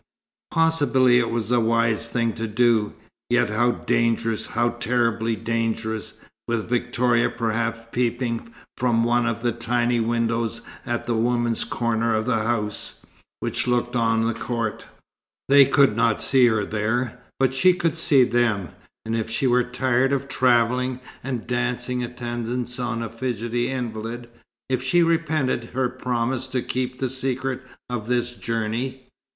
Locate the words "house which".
12.39-13.67